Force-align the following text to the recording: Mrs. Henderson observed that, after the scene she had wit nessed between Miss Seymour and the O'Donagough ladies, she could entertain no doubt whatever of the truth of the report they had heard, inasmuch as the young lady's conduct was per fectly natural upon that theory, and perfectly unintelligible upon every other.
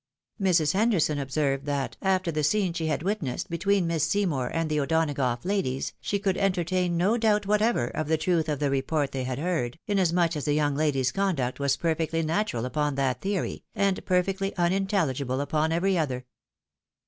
Mrs. 0.41 0.73
Henderson 0.73 1.19
observed 1.19 1.65
that, 1.67 1.95
after 2.01 2.31
the 2.31 2.43
scene 2.43 2.73
she 2.73 2.87
had 2.87 3.03
wit 3.03 3.21
nessed 3.21 3.49
between 3.49 3.85
Miss 3.85 4.03
Seymour 4.03 4.47
and 4.47 4.67
the 4.67 4.79
O'Donagough 4.79 5.45
ladies, 5.45 5.93
she 6.01 6.17
could 6.17 6.37
entertain 6.39 6.97
no 6.97 7.17
doubt 7.19 7.45
whatever 7.45 7.85
of 7.85 8.07
the 8.07 8.17
truth 8.17 8.49
of 8.49 8.57
the 8.57 8.71
report 8.71 9.11
they 9.11 9.25
had 9.25 9.37
heard, 9.37 9.77
inasmuch 9.85 10.35
as 10.35 10.45
the 10.45 10.55
young 10.55 10.73
lady's 10.73 11.11
conduct 11.11 11.59
was 11.59 11.77
per 11.77 11.93
fectly 11.93 12.25
natural 12.25 12.65
upon 12.65 12.95
that 12.95 13.21
theory, 13.21 13.63
and 13.75 14.03
perfectly 14.03 14.55
unintelligible 14.57 15.39
upon 15.39 15.71
every 15.71 15.99
other. 15.99 16.25